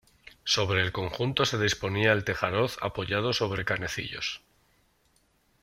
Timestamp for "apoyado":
2.81-3.33